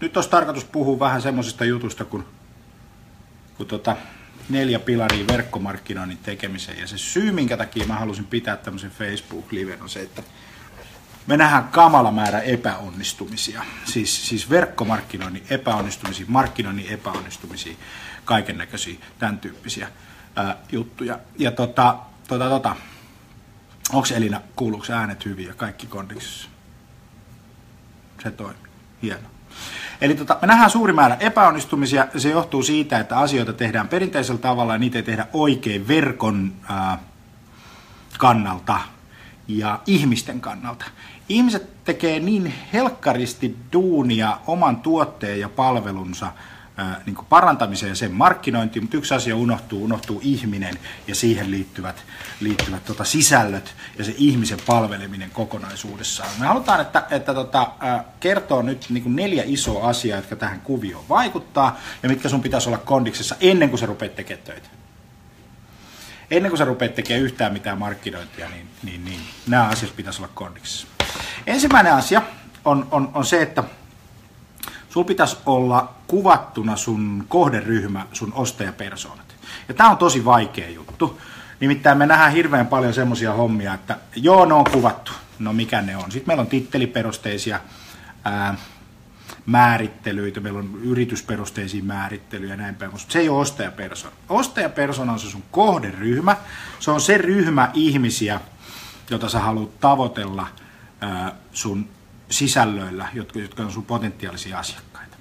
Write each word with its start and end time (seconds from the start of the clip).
Nyt 0.00 0.16
olisi 0.16 0.30
tarkoitus 0.30 0.64
puhua 0.64 0.98
vähän 0.98 1.22
semmoisesta 1.22 1.64
jutusta 1.64 2.04
kuin, 2.04 2.24
kuin 3.56 3.66
tota, 3.66 3.96
neljä 4.48 4.78
pilaria 4.78 5.26
verkkomarkkinoinnin 5.26 6.18
tekemiseen. 6.18 6.78
Ja 6.78 6.86
se 6.86 6.98
syy, 6.98 7.32
minkä 7.32 7.56
takia 7.56 7.86
mä 7.86 7.98
halusin 7.98 8.24
pitää 8.24 8.56
tämmöisen 8.56 8.90
Facebook-liven 8.90 9.82
on 9.82 9.88
se, 9.88 10.00
että 10.00 10.22
me 11.26 11.36
nähdään 11.36 11.64
kamala 11.64 12.10
määrä 12.10 12.40
epäonnistumisia. 12.40 13.64
Siis, 13.84 14.28
siis 14.28 14.50
verkkomarkkinoinnin 14.50 15.42
epäonnistumisia, 15.50 16.26
markkinoinnin 16.28 16.86
epäonnistumisia, 16.88 17.74
kaiken 18.24 18.58
näköisiä, 18.58 18.98
tämän 19.18 19.38
tyyppisiä 19.38 19.88
ää, 20.36 20.56
juttuja. 20.72 21.18
Ja 21.38 21.50
tota, 21.50 21.98
tota, 22.28 22.48
tota, 22.48 22.76
onko 23.92 24.08
Elina, 24.14 24.40
kuuluuko 24.56 24.86
äänet 24.92 25.24
hyvin 25.24 25.46
ja 25.46 25.54
kaikki 25.54 25.86
kondiksessa? 25.86 26.48
Se 28.22 28.30
toimii. 28.30 28.70
Hieno. 29.02 29.39
Eli 30.00 30.14
tota, 30.14 30.38
me 30.40 30.46
nähdään 30.46 30.70
suuri 30.70 30.92
määrä 30.92 31.16
epäonnistumisia. 31.20 32.06
Se 32.16 32.30
johtuu 32.30 32.62
siitä, 32.62 32.98
että 32.98 33.18
asioita 33.18 33.52
tehdään 33.52 33.88
perinteisellä 33.88 34.40
tavalla 34.40 34.72
ja 34.72 34.78
niitä 34.78 34.98
ei 34.98 35.02
tehdä 35.02 35.26
oikein 35.32 35.88
verkon 35.88 36.52
ää, 36.68 36.98
kannalta 38.18 38.80
ja 39.48 39.80
ihmisten 39.86 40.40
kannalta. 40.40 40.84
Ihmiset 41.28 41.84
tekee 41.84 42.20
niin 42.20 42.54
helkkaristi 42.72 43.56
duunia 43.72 44.38
oman 44.46 44.76
tuotteen 44.76 45.40
ja 45.40 45.48
palvelunsa 45.48 46.32
niin 47.06 47.16
parantamiseen 47.28 47.90
ja 47.90 47.96
sen 47.96 48.12
markkinointiin, 48.12 48.82
mutta 48.82 48.96
yksi 48.96 49.14
asia 49.14 49.36
unohtuu, 49.36 49.84
unohtuu 49.84 50.20
ihminen 50.24 50.74
ja 51.08 51.14
siihen 51.14 51.50
liittyvät, 51.50 52.04
liittyvät 52.40 52.84
tota 52.84 53.04
sisällöt 53.04 53.74
ja 53.98 54.04
se 54.04 54.14
ihmisen 54.18 54.58
palveleminen 54.66 55.30
kokonaisuudessaan. 55.30 56.30
Me 56.38 56.46
halutaan, 56.46 56.80
että, 56.80 57.06
että 57.10 57.34
tota, 57.34 57.70
kertoo 58.20 58.62
nyt 58.62 58.86
niin 58.90 59.16
neljä 59.16 59.42
isoa 59.46 59.88
asiaa, 59.88 60.18
jotka 60.18 60.36
tähän 60.36 60.60
kuvioon 60.60 61.08
vaikuttaa 61.08 61.80
ja 62.02 62.08
mitkä 62.08 62.28
sun 62.28 62.42
pitäisi 62.42 62.68
olla 62.68 62.78
kondiksessa 62.78 63.36
ennen 63.40 63.68
kuin 63.68 63.80
sä 63.80 63.86
rupeat 63.86 64.14
tekemään 64.14 64.46
töitä 64.46 64.68
ennen 66.30 66.50
kuin 66.50 66.58
sä 66.58 66.64
rupeat 66.64 66.94
tekemään 66.94 67.24
yhtään 67.24 67.52
mitään 67.52 67.78
markkinointia, 67.78 68.48
niin, 68.48 68.68
niin, 68.82 69.04
niin 69.04 69.20
nämä 69.46 69.68
asiat 69.68 69.96
pitäisi 69.96 70.22
olla 70.22 70.32
kondiksessa. 70.34 70.86
Ensimmäinen 71.46 71.94
asia 71.94 72.22
on, 72.64 72.88
on, 72.90 73.10
on 73.14 73.24
se, 73.24 73.42
että 73.42 73.64
sulla 74.90 75.06
pitäisi 75.06 75.36
olla 75.46 75.94
kuvattuna 76.06 76.76
sun 76.76 77.24
kohderyhmä, 77.28 78.06
sun 78.12 78.32
ostajapersoonat. 78.34 79.36
Ja 79.68 79.74
tämä 79.74 79.90
on 79.90 79.96
tosi 79.96 80.24
vaikea 80.24 80.70
juttu. 80.70 81.20
Nimittäin 81.60 81.98
me 81.98 82.06
nähdään 82.06 82.32
hirveän 82.32 82.66
paljon 82.66 82.94
semmoisia 82.94 83.32
hommia, 83.32 83.74
että 83.74 83.98
joo, 84.16 84.44
ne 84.44 84.54
on 84.54 84.64
kuvattu. 84.72 85.12
No 85.38 85.52
mikä 85.52 85.82
ne 85.82 85.96
on? 85.96 86.12
Sitten 86.12 86.26
meillä 86.26 86.40
on 86.40 86.46
titteliperusteisia 86.46 87.60
ää, 88.24 88.54
määrittelyitä, 89.46 90.40
meillä 90.40 90.58
on 90.58 90.80
yritysperusteisia 90.82 91.82
määrittelyjä 91.82 92.52
ja 92.52 92.56
näin 92.56 92.74
päin, 92.74 92.90
mutta 92.90 93.06
se 93.08 93.18
ei 93.18 93.28
ole 93.28 93.40
ostajapersona. 93.40 94.14
Ostajapersona 94.28 95.12
on 95.12 95.18
se 95.18 95.30
sun 95.30 95.42
kohderyhmä, 95.50 96.36
se 96.80 96.90
on 96.90 97.00
se 97.00 97.18
ryhmä 97.18 97.70
ihmisiä, 97.74 98.40
jota 99.10 99.28
sä 99.28 99.38
haluat 99.38 99.80
tavoitella 99.80 100.46
ää, 101.00 101.32
sun 101.52 101.88
sisällöillä, 102.30 103.08
jotka, 103.14 103.38
jotka 103.38 103.62
on 103.62 103.72
sun 103.72 103.84
potentiaalisia 103.84 104.58
asiakkaita. 104.58 105.16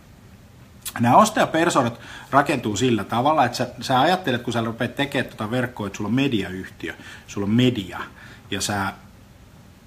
Nämä 0.99 1.15
ostajapersonat 1.15 1.99
rakentuu 2.31 2.75
sillä 2.75 3.03
tavalla, 3.03 3.45
että 3.45 3.57
sä, 3.57 3.67
sä 3.81 3.99
ajattelet, 3.99 4.41
kun 4.41 4.53
sä 4.53 4.61
rupeat 4.61 4.95
tekemään 4.95 5.29
tuota 5.29 5.51
verkkoa, 5.51 5.87
että 5.87 5.97
sulla 5.97 6.07
on 6.07 6.13
mediayhtiö, 6.13 6.93
sulla 7.27 7.45
on 7.45 7.53
media, 7.53 7.99
ja 8.51 8.61
sä 8.61 8.93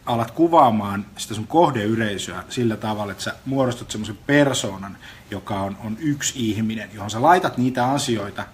alat 0.07 0.31
kuvaamaan 0.31 1.07
sitä 1.17 1.35
sun 1.35 1.47
kohdeyleisöä 1.47 2.45
sillä 2.49 2.77
tavalla, 2.77 3.13
että 3.13 3.25
sä 3.25 3.35
muodostat 3.45 3.91
semmoisen 3.91 4.19
persoonan, 4.27 4.97
joka 5.31 5.61
on, 5.61 5.77
on 5.85 5.97
yksi 6.01 6.51
ihminen, 6.51 6.91
johon 6.95 7.11
sä 7.11 7.23
laitat 7.23 7.59
niitä 7.59 7.87
asioita, 7.91 8.45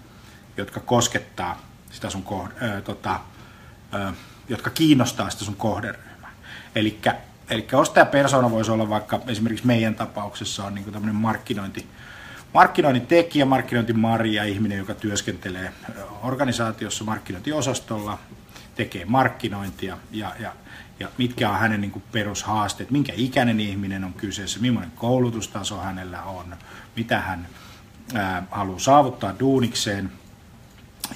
jotka 0.56 0.80
koskettaa 0.80 1.62
sitä 1.90 2.10
sun 2.10 2.22
kohde, 2.22 2.54
ö, 2.62 2.80
tota, 2.80 3.20
ö, 3.94 4.12
jotka 4.48 4.70
kiinnostaa 4.70 5.30
sitä 5.30 5.44
sun 5.44 5.56
kohderyhmää. 5.56 6.32
Eli 6.74 6.98
Eli 7.50 7.66
ostajapersona 7.72 8.50
voisi 8.50 8.70
olla 8.70 8.88
vaikka 8.88 9.20
esimerkiksi 9.26 9.66
meidän 9.66 9.94
tapauksessa 9.94 10.64
on 10.64 10.74
niin 10.74 10.92
tämmöinen 10.92 11.14
markkinointi, 11.14 11.86
markkinoinnin 12.54 13.06
tekijä, 13.06 13.44
markkinointimarja, 13.44 14.44
ihminen, 14.44 14.78
joka 14.78 14.94
työskentelee 14.94 15.72
organisaatiossa 16.22 17.04
markkinointiosastolla, 17.04 18.18
tekee 18.74 19.04
markkinointia 19.04 19.98
ja, 20.10 20.32
ja 20.40 20.52
ja 21.00 21.08
mitkä 21.18 21.50
on 21.50 21.58
hänen 21.58 21.80
niin 21.80 22.02
perushaasteet, 22.12 22.90
minkä 22.90 23.12
ikäinen 23.16 23.60
ihminen 23.60 24.04
on 24.04 24.12
kyseessä, 24.12 24.60
millainen 24.60 24.92
koulutustaso 24.96 25.78
hänellä 25.78 26.22
on, 26.22 26.56
mitä 26.96 27.20
hän 27.20 27.48
ää, 28.14 28.42
haluaa 28.50 28.78
saavuttaa 28.78 29.34
duunikseen 29.40 30.12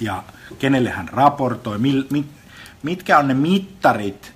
ja 0.01 0.23
kenelle 0.59 0.89
hän 0.89 1.09
raportoi, 1.09 1.77
mil, 1.77 2.03
mit, 2.11 2.25
mitkä 2.83 3.19
on 3.19 3.27
ne 3.27 3.33
mittarit, 3.33 4.33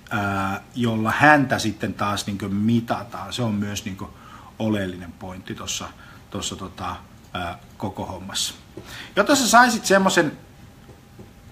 jolla 0.74 1.10
häntä 1.10 1.58
sitten 1.58 1.94
taas 1.94 2.26
niin 2.26 2.38
kuin 2.38 2.54
mitataan. 2.54 3.32
Se 3.32 3.42
on 3.42 3.54
myös 3.54 3.84
niin 3.84 3.96
kuin 3.96 4.10
oleellinen 4.58 5.12
pointti 5.12 5.54
tuossa 5.54 5.88
tossa, 6.30 6.56
tota, 6.56 6.96
koko 7.76 8.06
hommassa. 8.06 8.54
Jotta 9.16 9.36
sä 9.36 9.48
saisit 9.48 9.84
semmoisen 9.84 10.32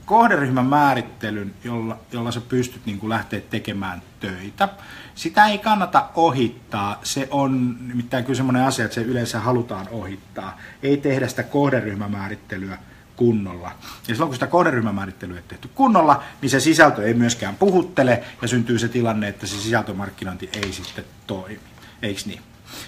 kohderyhmän 0.04 0.66
määrittelyn, 0.66 1.54
jolla, 1.64 1.98
jolla 2.12 2.32
sä 2.32 2.40
pystyt 2.40 2.86
niin 2.86 2.98
kuin 2.98 3.10
lähteä 3.10 3.40
tekemään 3.40 4.02
töitä. 4.20 4.68
Sitä 5.14 5.46
ei 5.46 5.58
kannata 5.58 6.08
ohittaa. 6.14 7.00
Se 7.02 7.28
on 7.30 7.76
nimittäin 7.88 8.24
kyllä 8.24 8.36
semmoinen 8.36 8.64
asia, 8.64 8.84
että 8.84 8.94
se 8.94 9.00
yleensä 9.00 9.40
halutaan 9.40 9.88
ohittaa. 9.90 10.58
Ei 10.82 10.96
tehdä 10.96 11.28
sitä 11.28 11.42
kohderyhmämäärittelyä 11.42 12.78
kunnolla. 13.16 13.68
Ja 14.08 14.14
silloin 14.14 14.28
kun 14.28 14.34
sitä 14.34 14.46
kohderyhmämäärittelyä 14.46 15.36
ei 15.36 15.42
tehty 15.48 15.68
kunnolla, 15.74 16.22
niin 16.42 16.50
se 16.50 16.60
sisältö 16.60 17.06
ei 17.06 17.14
myöskään 17.14 17.56
puhuttele 17.56 18.24
ja 18.42 18.48
syntyy 18.48 18.78
se 18.78 18.88
tilanne, 18.88 19.28
että 19.28 19.46
se 19.46 19.56
sisältömarkkinointi 19.56 20.50
ei 20.52 20.72
sitten 20.72 21.04
toimi. 21.26 21.60
Eikö 22.02 22.20
niin? 22.26 22.42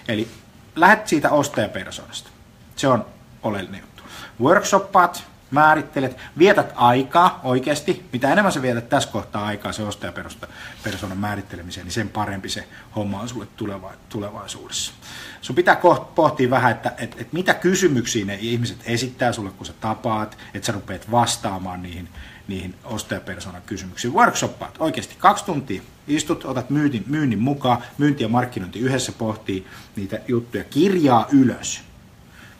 Eli 0.08 0.28
lähdet 0.76 1.08
siitä 1.08 1.30
ostajapersonasta. 1.30 2.30
Se 2.76 2.88
on 2.88 3.06
oleellinen 3.42 3.80
juttu. 3.80 4.02
Workshoppaat, 4.40 5.24
määrittelet, 5.50 6.16
vietät 6.38 6.72
aikaa 6.74 7.40
oikeasti, 7.42 8.08
mitä 8.12 8.32
enemmän 8.32 8.52
sä 8.52 8.62
vietät 8.62 8.88
tässä 8.88 9.08
kohtaa 9.08 9.46
aikaa 9.46 9.72
se 9.72 9.82
ostajapersonan 9.82 11.18
määrittelemiseen, 11.18 11.86
niin 11.86 11.92
sen 11.92 12.08
parempi 12.08 12.48
se 12.48 12.68
homma 12.96 13.20
on 13.20 13.28
sulle 13.28 13.46
tuleva, 13.56 13.92
tulevaisuudessa. 14.08 14.92
Sun 15.40 15.56
pitää 15.56 15.80
pohtia 16.14 16.50
vähän, 16.50 16.72
että, 16.72 16.88
että, 16.88 17.16
että 17.20 17.36
mitä 17.36 17.54
kysymyksiä 17.54 18.24
ne 18.24 18.38
ihmiset 18.40 18.78
esittää 18.84 19.32
sulle, 19.32 19.50
kun 19.50 19.66
sä 19.66 19.72
tapaat, 19.80 20.38
että 20.54 20.66
sä 20.66 20.72
rupeat 20.72 21.10
vastaamaan 21.10 21.82
niihin, 21.82 22.08
niihin 22.48 22.74
ostajapersonan 22.84 23.62
kysymyksiin. 23.66 24.14
Workshoppaat 24.14 24.74
oikeasti 24.78 25.14
kaksi 25.18 25.44
tuntia. 25.44 25.82
Istut, 26.08 26.44
otat 26.44 26.70
myynnin, 26.70 27.04
myynnin 27.06 27.38
mukaan, 27.38 27.82
myynti 27.98 28.22
ja 28.22 28.28
markkinointi 28.28 28.78
yhdessä 28.78 29.12
pohtii 29.12 29.66
niitä 29.96 30.20
juttuja, 30.28 30.64
kirjaa 30.64 31.26
ylös. 31.32 31.80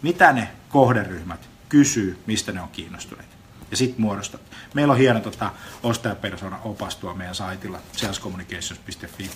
Mitä 0.03 0.33
ne 0.33 0.49
kohderyhmät 0.69 1.49
kysyy, 1.69 2.23
mistä 2.27 2.53
ne 2.53 2.61
on 2.61 2.69
kiinnostuneet. 2.69 3.29
Ja 3.71 3.77
sitten 3.77 4.01
muodostat. 4.01 4.41
Meillä 4.75 4.93
on 4.93 4.99
hieno 4.99 5.21
tota, 5.21 5.53
ostajapersona 5.83 6.59
opastua 6.65 7.15
meidän 7.15 7.35
saitilla 7.35 7.79
salescommunications.fi. 7.93 9.31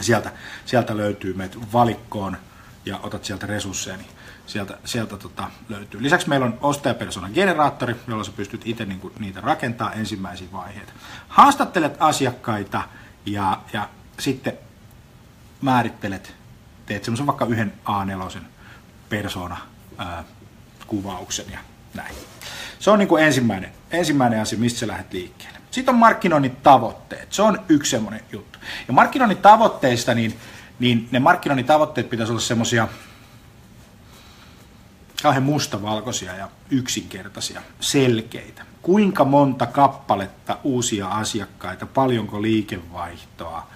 Sieltä, 0.00 0.32
sieltä 0.64 0.96
löytyy 0.96 1.34
meitä 1.34 1.56
valikkoon 1.72 2.36
ja 2.84 2.98
otat 3.02 3.24
sieltä 3.24 3.46
resursseja, 3.46 3.96
niin 3.96 4.10
sieltä, 4.46 4.78
sieltä 4.84 5.16
tota, 5.16 5.50
löytyy. 5.68 6.02
Lisäksi 6.02 6.28
meillä 6.28 6.46
on 6.46 6.58
ostajapersonan 6.60 7.32
generaattori, 7.34 7.96
jolla 8.08 8.24
sä 8.24 8.32
pystyt 8.36 8.62
itse 8.64 8.84
niinku, 8.84 9.12
niitä 9.18 9.40
rakentaa 9.40 9.92
ensimmäisiä 9.92 10.48
vaiheita. 10.52 10.92
Haastattelet 11.28 11.96
asiakkaita 11.98 12.82
ja, 13.26 13.62
ja 13.72 13.88
sitten 14.18 14.58
määrittelet, 15.60 16.34
teet 16.86 17.04
semmoisen 17.04 17.26
vaikka 17.26 17.46
yhden 17.46 17.72
A4 17.86 18.38
persona 19.08 19.56
ää, 19.98 20.24
kuvauksen 20.92 21.46
ja 21.52 21.58
näin. 21.94 22.14
Se 22.78 22.90
on 22.90 22.98
niin 22.98 23.08
kuin 23.08 23.24
ensimmäinen, 23.24 23.72
ensimmäinen 23.90 24.40
asia, 24.40 24.58
mistä 24.58 24.80
sä 24.80 24.86
lähdet 24.86 25.12
liikkeelle. 25.12 25.58
Sitten 25.70 25.94
on 25.94 25.98
markkinoinnin 25.98 26.56
tavoitteet. 26.56 27.32
Se 27.32 27.42
on 27.42 27.60
yksi 27.68 27.90
semmoinen 27.90 28.20
juttu. 28.32 28.58
Ja 28.88 28.94
markkinoinnin 28.94 29.38
tavoitteista, 29.38 30.14
niin, 30.14 30.36
niin 30.78 31.08
ne 31.10 31.18
markkinoinnin 31.18 31.66
tavoitteet 31.66 32.10
pitäisi 32.10 32.32
olla 32.32 32.40
semmoisia 32.40 32.88
kauhean 35.22 35.42
mustavalkoisia 35.42 36.36
ja 36.36 36.48
yksinkertaisia, 36.70 37.62
selkeitä. 37.80 38.62
Kuinka 38.82 39.24
monta 39.24 39.66
kappaletta 39.66 40.58
uusia 40.64 41.08
asiakkaita, 41.08 41.86
paljonko 41.86 42.42
liikevaihtoa, 42.42 43.66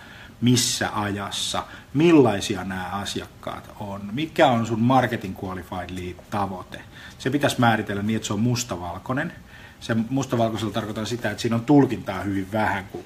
missä 0.40 0.90
ajassa, 0.94 1.64
millaisia 1.94 2.64
nämä 2.64 2.88
asiakkaat 2.92 3.70
on, 3.80 4.00
mikä 4.12 4.46
on 4.46 4.66
sun 4.66 4.80
marketing 4.80 5.44
qualified 5.44 5.90
lead 5.90 6.16
tavoite. 6.30 6.82
Se 7.18 7.30
pitäisi 7.30 7.60
määritellä 7.60 8.02
niin, 8.02 8.16
että 8.16 8.26
se 8.26 8.32
on 8.32 8.40
mustavalkoinen. 8.40 9.32
Se 9.80 9.96
mustavalkoisella 10.10 10.72
tarkoittaa 10.72 11.04
sitä, 11.04 11.30
että 11.30 11.40
siinä 11.40 11.56
on 11.56 11.64
tulkintaa 11.64 12.20
hyvin 12.22 12.52
vähän, 12.52 12.84
kun 12.84 13.04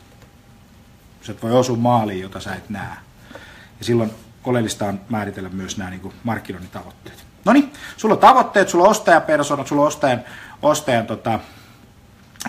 sä 1.23 1.35
voi 1.43 1.53
osua 1.53 1.77
maaliin, 1.77 2.21
jota 2.21 2.41
sä 2.41 2.55
et 2.55 2.71
näe. 2.71 2.97
Ja 3.79 3.85
silloin 3.85 4.11
oleellista 4.45 4.87
on 4.87 5.01
määritellä 5.09 5.49
myös 5.49 5.77
nämä 5.77 5.91
niin 5.91 6.13
markkinoinnin 6.25 6.71
tavoitteet. 6.71 7.25
No 7.45 7.53
niin, 7.53 7.73
sulla 7.97 8.15
on 8.15 8.21
tavoitteet, 8.21 8.69
sulla 8.69 8.85
on 8.85 8.91
ostajapersonat, 8.91 9.67
sulla 9.67 9.83
on 9.83 9.89
ostajan, 9.89 10.25
ostajan 10.63 11.07
tota, 11.07 11.41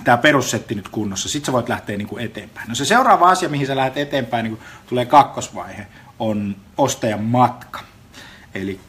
tämä 0.04 0.18
perussetti 0.18 0.76
nyt 0.76 0.90
kunnossa, 0.90 1.30
sitten 1.30 1.46
sä 1.46 1.52
voit 1.52 1.70
lähteä 1.70 1.98
niin 1.98 2.08
kuin 2.08 2.26
eteenpäin. 2.26 2.70
No 2.70 2.76
se 2.76 2.86
seuraava 2.86 3.30
asia, 3.30 3.50
mihin 3.50 3.68
sä 3.68 3.76
lähdet 3.76 3.98
eteenpäin, 3.98 4.44
niin 4.44 4.60
tulee 4.88 5.06
kakkosvaihe, 5.06 5.88
on 6.20 6.56
ostajan 6.78 7.24
matka. 7.24 7.80
Eli 8.56 8.80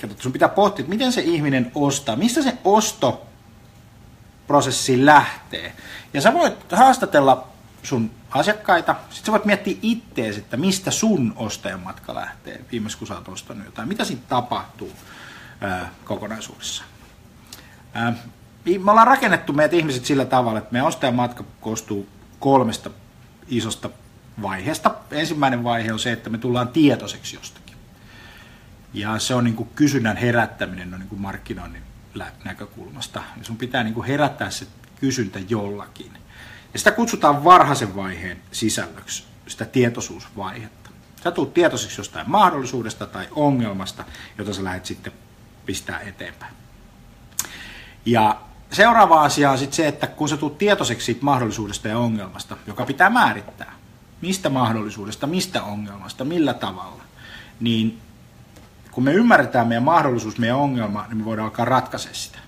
tota, 0.00 0.22
sun 0.22 0.32
pitää 0.32 0.48
pohtia, 0.48 0.82
että 0.82 0.90
miten 0.90 1.12
se 1.12 1.20
ihminen 1.20 1.72
ostaa, 1.74 2.16
mistä 2.16 2.42
se 2.42 2.58
ostoprosessi 2.64 5.06
lähtee. 5.06 5.72
Ja 6.14 6.20
sä 6.20 6.32
voit 6.32 6.72
haastatella 6.72 7.48
sun 7.82 8.10
asiakkaita, 8.30 8.96
sitten 9.10 9.26
sä 9.26 9.32
voit 9.32 9.44
miettiä 9.44 9.76
ittees, 9.82 10.38
että 10.38 10.56
mistä 10.56 10.90
sun 10.90 11.32
ostajan 11.36 11.80
matka 11.80 12.14
lähtee, 12.14 12.60
viimeis 12.72 12.96
kun 12.96 13.06
sä 13.06 13.14
oot 13.14 13.28
ostanut 13.28 13.64
jotain, 13.64 13.88
mitä 13.88 14.04
siinä 14.04 14.22
tapahtuu 14.28 14.92
ää, 15.60 15.90
kokonaisuudessa. 16.04 16.84
Ää, 17.94 18.14
me 18.64 18.90
ollaan 18.90 19.06
rakennettu 19.06 19.52
meidät 19.52 19.72
ihmiset 19.72 20.04
sillä 20.04 20.24
tavalla, 20.24 20.58
että 20.58 20.72
meidän 20.72 20.88
ostajan 20.88 21.14
matka 21.14 21.44
koostuu 21.60 22.08
kolmesta 22.38 22.90
isosta 23.48 23.90
vaiheesta. 24.42 24.94
Ensimmäinen 25.10 25.64
vaihe 25.64 25.92
on 25.92 25.98
se, 25.98 26.12
että 26.12 26.30
me 26.30 26.38
tullaan 26.38 26.68
tietoiseksi 26.68 27.36
jostakin. 27.36 27.76
Ja 28.94 29.18
se 29.18 29.34
on 29.34 29.44
niin 29.44 29.56
kuin 29.56 29.68
kysynnän 29.74 30.16
herättäminen 30.16 30.94
on 30.94 31.00
niin 31.00 31.08
kuin 31.08 31.20
markkinoinnin 31.20 31.82
näkökulmasta. 32.44 33.22
Ja 33.38 33.44
sun 33.44 33.56
pitää 33.56 33.84
niin 33.84 33.94
kuin 33.94 34.06
herättää 34.06 34.50
se 34.50 34.66
kysyntä 35.00 35.38
jollakin. 35.48 36.12
Ja 36.72 36.78
sitä 36.78 36.90
kutsutaan 36.90 37.44
varhaisen 37.44 37.96
vaiheen 37.96 38.42
sisällöksi, 38.52 39.24
sitä 39.46 39.64
tietoisuusvaihetta. 39.64 40.90
Sä 41.24 41.30
tulet 41.30 41.54
tietoiseksi 41.54 42.00
jostain 42.00 42.30
mahdollisuudesta 42.30 43.06
tai 43.06 43.28
ongelmasta, 43.30 44.04
jota 44.38 44.54
sä 44.54 44.64
lähdet 44.64 44.86
sitten 44.86 45.12
pistää 45.66 46.00
eteenpäin. 46.00 46.54
Ja 48.06 48.40
seuraava 48.72 49.22
asia 49.22 49.50
on 49.50 49.58
sitten 49.58 49.76
se, 49.76 49.88
että 49.88 50.06
kun 50.06 50.28
sä 50.28 50.36
tulet 50.36 50.58
tietoiseksi 50.58 51.04
siitä 51.04 51.24
mahdollisuudesta 51.24 51.88
ja 51.88 51.98
ongelmasta, 51.98 52.56
joka 52.66 52.86
pitää 52.86 53.10
määrittää, 53.10 53.72
mistä 54.20 54.50
mahdollisuudesta, 54.50 55.26
mistä 55.26 55.62
ongelmasta, 55.62 56.24
millä 56.24 56.54
tavalla, 56.54 57.02
niin 57.60 57.98
kun 58.90 59.04
me 59.04 59.12
ymmärretään 59.12 59.68
meidän 59.68 59.82
mahdollisuus, 59.82 60.38
meidän 60.38 60.56
ongelma, 60.56 61.06
niin 61.08 61.16
me 61.16 61.24
voidaan 61.24 61.48
alkaa 61.48 61.64
ratkaista 61.64 62.14
sitä. 62.14 62.38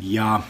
Ja 0.00 0.40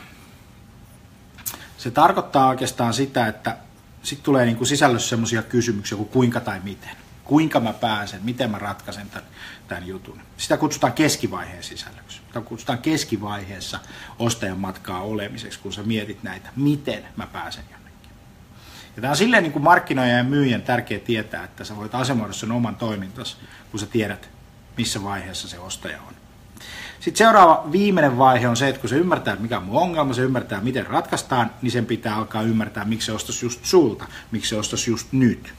se 1.78 1.90
tarkoittaa 1.90 2.48
oikeastaan 2.48 2.94
sitä, 2.94 3.26
että 3.26 3.56
sitten 4.02 4.24
tulee 4.24 4.44
niin 4.44 4.56
kuin 4.56 4.68
sisällössä 4.68 5.08
sellaisia 5.08 5.42
kysymyksiä 5.42 5.96
kuin 5.96 6.08
kuinka 6.08 6.40
tai 6.40 6.60
miten. 6.64 7.03
Kuinka 7.24 7.60
mä 7.60 7.72
pääsen, 7.72 8.20
miten 8.24 8.50
mä 8.50 8.58
ratkaisen 8.58 9.10
tämän, 9.10 9.28
tämän 9.68 9.86
jutun. 9.86 10.20
Sitä 10.36 10.56
kutsutaan 10.56 10.92
keskivaiheen 10.92 11.62
sisällöksi. 11.62 12.20
Sitä 12.26 12.40
kutsutaan 12.40 12.78
keskivaiheessa 12.78 13.80
ostajan 14.18 14.58
matkaa 14.58 15.00
olemiseksi, 15.00 15.58
kun 15.58 15.72
sä 15.72 15.82
mietit 15.82 16.22
näitä, 16.22 16.48
miten 16.56 17.04
mä 17.16 17.26
pääsen 17.26 17.64
jonnekin. 17.70 18.10
Ja 18.96 19.02
tämä 19.02 19.10
on 19.10 19.16
silleen 19.16 19.42
niin 19.42 19.52
kuin 19.52 19.62
markkinoijan 19.62 20.18
ja 20.18 20.24
myyjän 20.24 20.62
tärkeä 20.62 20.98
tietää, 20.98 21.44
että 21.44 21.64
sä 21.64 21.76
voit 21.76 21.94
asemoida 21.94 22.32
sen 22.32 22.52
oman 22.52 22.76
toimintas, 22.76 23.36
kun 23.70 23.80
sä 23.80 23.86
tiedät, 23.86 24.28
missä 24.76 25.02
vaiheessa 25.02 25.48
se 25.48 25.58
ostaja 25.58 25.98
on. 26.08 26.14
Sitten 27.00 27.18
seuraava 27.18 27.64
viimeinen 27.72 28.18
vaihe 28.18 28.48
on 28.48 28.56
se, 28.56 28.68
että 28.68 28.80
kun 28.80 28.90
se 28.90 28.96
ymmärtää, 28.96 29.36
mikä 29.36 29.56
on 29.56 29.64
mun 29.64 29.82
ongelma, 29.82 30.14
se 30.14 30.22
ymmärtää, 30.22 30.60
miten 30.60 30.86
ratkaistaan, 30.86 31.50
niin 31.62 31.70
sen 31.70 31.86
pitää 31.86 32.16
alkaa 32.16 32.42
ymmärtää, 32.42 32.84
miksi 32.84 33.06
se 33.06 33.12
ostaisi 33.12 33.46
just 33.46 33.64
sulta, 33.64 34.06
miksi 34.30 34.48
se 34.48 34.56
ostaisi 34.56 34.90
just 34.90 35.12
nyt. 35.12 35.54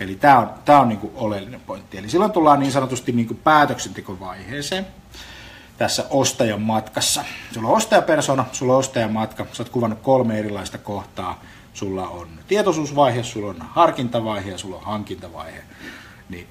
Eli 0.00 0.14
tämä 0.14 0.38
on, 0.38 0.50
tämä 0.64 0.80
on 0.80 0.88
niin 0.88 0.98
kuin 0.98 1.12
oleellinen 1.16 1.60
pointti. 1.60 1.98
Eli 1.98 2.10
silloin 2.10 2.32
tullaan 2.32 2.60
niin 2.60 2.72
sanotusti 2.72 3.12
niin 3.12 3.26
kuin 3.26 3.40
päätöksentekovaiheeseen 3.44 4.86
tässä 5.78 6.04
ostajan 6.10 6.62
matkassa. 6.62 7.24
Sulla 7.52 7.68
on 7.68 7.76
ostajapersona, 7.76 8.44
sulla 8.52 8.72
on 8.72 8.78
ostajan 8.78 9.12
matka, 9.12 9.46
sä 9.52 9.62
oot 9.62 9.70
kuvannut 9.70 10.00
kolme 10.00 10.38
erilaista 10.38 10.78
kohtaa. 10.78 11.40
Sulla 11.74 12.08
on 12.08 12.28
tietoisuusvaihe, 12.48 13.22
sulla 13.22 13.50
on 13.50 13.56
harkintavaihe 13.60 14.50
ja 14.50 14.58
sulla 14.58 14.76
on 14.76 14.84
hankintavaihe. 14.84 15.62
Niin 16.28 16.46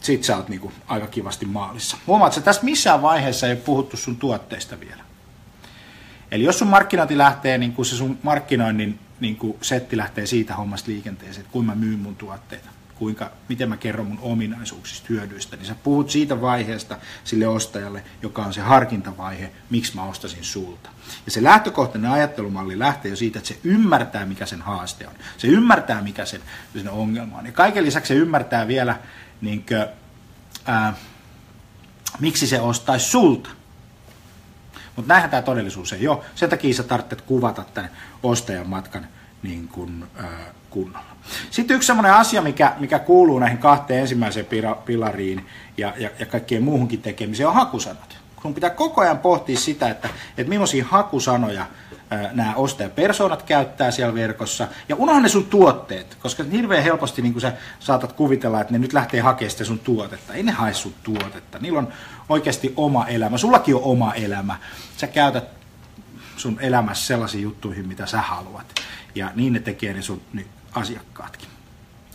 sit 0.00 0.24
sä 0.24 0.36
oot 0.36 0.48
niinku 0.48 0.72
aika 0.86 1.06
kivasti 1.06 1.46
maalissa. 1.46 1.96
Huomaat, 2.06 2.32
että 2.32 2.44
tässä 2.44 2.64
missään 2.64 3.02
vaiheessa 3.02 3.46
ei 3.46 3.52
ole 3.52 3.60
puhuttu 3.60 3.96
sun 3.96 4.16
tuotteista 4.16 4.80
vielä. 4.80 5.04
Eli 6.30 6.44
jos 6.44 6.58
sun 6.58 6.68
markkinointi 6.68 7.18
lähtee, 7.18 7.58
niin 7.58 7.72
kuin 7.72 7.86
se 7.86 7.96
sun 7.96 8.18
markkinoinnin 8.22 8.98
niin 9.20 9.36
kuin 9.36 9.56
setti 9.62 9.96
lähtee 9.96 10.26
siitä 10.26 10.54
hommasta 10.54 10.90
liikenteeseen, 10.90 11.40
että 11.40 11.52
kuinka 11.52 11.74
mä 11.74 11.80
myyn 11.80 11.98
mun 11.98 12.16
tuotteita, 12.16 12.68
kuinka, 12.98 13.30
miten 13.48 13.68
mä 13.68 13.76
kerron 13.76 14.06
mun 14.06 14.18
ominaisuuksista, 14.22 15.06
hyödyistä, 15.08 15.56
niin 15.56 15.66
sä 15.66 15.74
puhut 15.74 16.10
siitä 16.10 16.40
vaiheesta 16.40 16.98
sille 17.24 17.46
ostajalle, 17.46 18.04
joka 18.22 18.42
on 18.42 18.54
se 18.54 18.60
harkintavaihe, 18.60 19.52
miksi 19.70 19.94
mä 19.94 20.02
ostasin 20.02 20.44
sulta. 20.44 20.90
Ja 21.26 21.32
se 21.32 21.42
lähtökohtainen 21.42 22.10
ajattelumalli 22.10 22.78
lähtee 22.78 23.10
jo 23.10 23.16
siitä, 23.16 23.38
että 23.38 23.48
se 23.48 23.58
ymmärtää, 23.64 24.26
mikä 24.26 24.46
sen 24.46 24.62
haaste 24.62 25.06
on. 25.06 25.14
Se 25.38 25.46
ymmärtää, 25.46 26.02
mikä 26.02 26.24
sen, 26.24 26.40
sen 26.72 26.90
ongelma 26.90 27.38
on. 27.38 27.46
Ja 27.46 27.52
kaiken 27.52 27.84
lisäksi 27.84 28.08
se 28.08 28.14
ymmärtää 28.14 28.68
vielä, 28.68 28.98
niin 29.40 29.66
kuin, 29.66 29.86
ää, 30.64 30.94
miksi 32.20 32.46
se 32.46 32.60
ostaisi 32.60 33.08
sulta. 33.08 33.50
Mutta 34.96 35.08
näinhän 35.08 35.30
tämä 35.30 35.42
todellisuus 35.42 35.92
ei 35.92 36.08
ole. 36.08 36.24
Sen 36.34 36.50
takia 36.50 36.74
sä 36.74 36.82
tarvitset 36.82 37.20
kuvata 37.20 37.64
tämän 37.74 37.90
ostajan 38.22 38.68
matkan 38.68 39.06
niin 39.42 39.68
kuin, 39.68 40.04
ää, 40.16 40.28
kunnolla. 40.70 41.16
Sitten 41.50 41.76
yksi 41.76 41.86
sellainen 41.86 42.12
asia, 42.12 42.42
mikä, 42.42 42.72
mikä 42.78 42.98
kuuluu 42.98 43.38
näihin 43.38 43.58
kahteen 43.58 44.00
ensimmäiseen 44.00 44.46
pilariin 44.84 45.46
ja, 45.76 45.92
ja, 45.96 46.10
ja 46.18 46.26
kaikkien 46.26 46.62
muuhunkin 46.62 47.02
tekemiseen, 47.02 47.48
on 47.48 47.54
hakusanat. 47.54 48.16
Kun 48.42 48.54
pitää 48.54 48.70
koko 48.70 49.00
ajan 49.00 49.18
pohtia 49.18 49.58
sitä, 49.58 49.88
että, 49.88 50.08
että 50.38 50.48
millaisia 50.48 50.84
hakusanoja 50.88 51.66
nämä 52.32 52.54
ostajapersonat 52.54 53.42
käyttää 53.42 53.90
siellä 53.90 54.14
verkossa. 54.14 54.68
Ja 54.88 54.96
unohda 54.96 55.20
ne 55.20 55.28
sun 55.28 55.44
tuotteet, 55.44 56.16
koska 56.22 56.44
hirveän 56.44 56.82
helposti 56.84 57.22
niin 57.22 57.40
sä 57.40 57.52
saatat 57.80 58.12
kuvitella, 58.12 58.60
että 58.60 58.72
ne 58.72 58.78
nyt 58.78 58.92
lähtee 58.92 59.20
hakemaan 59.20 59.50
sitä 59.50 59.64
sun 59.64 59.78
tuotetta. 59.78 60.34
Ei 60.34 60.42
ne 60.42 60.52
hae 60.52 60.74
sun 60.74 60.94
tuotetta. 61.02 61.58
Niillä 61.58 61.78
on 61.78 61.88
oikeasti 62.28 62.72
oma 62.76 63.06
elämä. 63.06 63.38
Sullakin 63.38 63.74
on 63.74 63.82
oma 63.82 64.14
elämä. 64.14 64.56
Sä 64.96 65.06
käytät 65.06 65.44
sun 66.36 66.58
elämässä 66.60 67.06
sellaisiin 67.06 67.42
juttuihin, 67.42 67.88
mitä 67.88 68.06
sä 68.06 68.20
haluat. 68.20 68.75
Ja 69.16 69.30
niin 69.34 69.52
ne 69.52 69.60
tekee 69.60 69.92
ne 69.92 70.02
sun 70.02 70.20
niin 70.32 70.46
asiakkaatkin. 70.74 71.48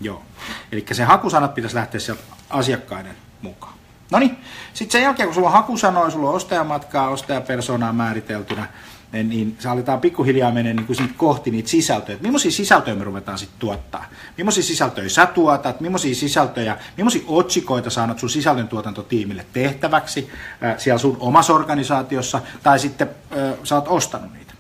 Joo. 0.02 0.24
Eli 0.72 0.86
se 0.92 1.04
hakusanat 1.04 1.54
pitäisi 1.56 1.76
lähteä 1.76 2.00
sieltä 2.00 2.22
asiakkaiden 2.50 3.16
mukaan. 3.42 3.74
No 4.12 4.20
niin, 4.20 4.38
sitten 4.74 4.92
sen 4.92 5.04
jälkeen 5.04 5.28
kun 5.28 5.36
sulla 5.36 5.48
on 5.48 5.54
hakusanoja, 5.54 6.10
sulla 6.10 6.30
on 6.30 6.36
ostajamatkaa, 6.36 7.10
ostajapersonaa 7.10 7.94
määriteltynä, 7.94 8.68
niin, 9.12 9.30
niin 9.30 9.56
se 9.60 9.70
aletaan 9.70 10.02
pikkuhiljaa 10.02 10.52
mennä 10.52 10.74
niin 10.74 10.86
kuin 10.86 11.14
kohti 11.18 11.52
niitä 11.52 11.70
sisältöjä. 11.70 12.14
Että 12.14 12.28
millaisia 12.28 12.52
sisältöjä 12.52 12.96
me 12.96 13.04
ruvetaan 13.04 13.38
sitten 13.38 13.60
tuottaa? 13.60 14.06
Millaisia 14.38 14.64
sisältöjä 14.64 15.10
sä 15.10 15.26
tuotat? 15.26 15.82
Millaisia 15.82 16.16
sisältöjä, 16.16 16.78
millaisia 16.98 17.22
otsikoita 17.28 17.90
sä 17.90 18.04
annat 18.04 18.20
sun 18.20 18.30
sisällöntuotantotiimille 18.30 19.46
tehtäväksi 19.54 20.30
äh, 20.64 20.78
siellä 20.78 21.00
sun 21.00 21.18
omassa 21.20 21.54
organisaatiossa, 21.54 22.42
tai 22.64 22.80
sitten 22.80 23.10
äh, 23.10 23.54
sä 23.64 23.76
oot 23.76 23.88
ostanut 23.88 24.34
niitä 24.34 24.51